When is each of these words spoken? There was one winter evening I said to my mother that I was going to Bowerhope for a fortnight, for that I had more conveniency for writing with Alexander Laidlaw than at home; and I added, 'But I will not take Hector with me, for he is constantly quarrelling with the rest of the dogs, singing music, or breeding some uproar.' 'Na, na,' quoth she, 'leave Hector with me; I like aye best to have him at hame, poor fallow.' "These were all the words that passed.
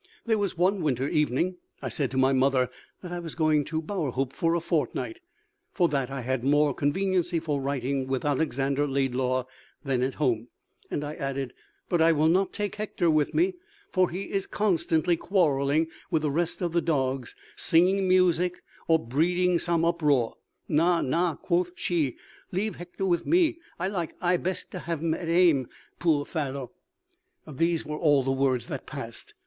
There 0.25 0.39
was 0.39 0.57
one 0.57 0.81
winter 0.81 1.07
evening 1.07 1.57
I 1.79 1.89
said 1.89 2.09
to 2.09 2.17
my 2.17 2.33
mother 2.33 2.71
that 3.03 3.11
I 3.11 3.19
was 3.19 3.35
going 3.35 3.63
to 3.65 3.83
Bowerhope 3.83 4.33
for 4.33 4.55
a 4.55 4.59
fortnight, 4.59 5.19
for 5.73 5.87
that 5.89 6.09
I 6.09 6.21
had 6.21 6.43
more 6.43 6.73
conveniency 6.73 7.39
for 7.39 7.61
writing 7.61 8.07
with 8.07 8.25
Alexander 8.25 8.87
Laidlaw 8.87 9.45
than 9.83 10.01
at 10.01 10.15
home; 10.15 10.47
and 10.89 11.03
I 11.03 11.13
added, 11.13 11.53
'But 11.87 12.01
I 12.01 12.13
will 12.13 12.29
not 12.29 12.51
take 12.51 12.77
Hector 12.77 13.11
with 13.11 13.35
me, 13.35 13.53
for 13.91 14.09
he 14.09 14.31
is 14.31 14.47
constantly 14.47 15.15
quarrelling 15.17 15.85
with 16.09 16.23
the 16.23 16.31
rest 16.31 16.63
of 16.63 16.71
the 16.71 16.81
dogs, 16.81 17.35
singing 17.55 18.07
music, 18.09 18.63
or 18.87 18.97
breeding 18.97 19.59
some 19.59 19.85
uproar.' 19.85 20.33
'Na, 20.67 21.01
na,' 21.03 21.35
quoth 21.35 21.73
she, 21.75 22.17
'leave 22.51 22.77
Hector 22.77 23.05
with 23.05 23.27
me; 23.27 23.59
I 23.77 23.87
like 23.87 24.15
aye 24.19 24.37
best 24.37 24.71
to 24.71 24.79
have 24.79 25.01
him 25.01 25.13
at 25.13 25.27
hame, 25.27 25.67
poor 25.99 26.25
fallow.' 26.25 26.71
"These 27.47 27.85
were 27.85 27.99
all 27.99 28.23
the 28.23 28.31
words 28.31 28.65
that 28.65 28.87
passed. 28.87 29.35